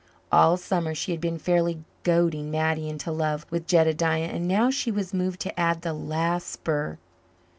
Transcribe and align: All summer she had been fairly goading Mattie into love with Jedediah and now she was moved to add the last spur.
All 0.31 0.57
summer 0.57 0.95
she 0.95 1.11
had 1.11 1.21
been 1.21 1.37
fairly 1.37 1.83
goading 2.01 2.49
Mattie 2.49 2.89
into 2.89 3.11
love 3.11 3.45
with 3.51 3.67
Jedediah 3.67 4.23
and 4.33 4.47
now 4.47 4.71
she 4.71 4.89
was 4.89 5.13
moved 5.13 5.39
to 5.41 5.59
add 5.59 5.83
the 5.83 5.93
last 5.93 6.47
spur. 6.47 6.97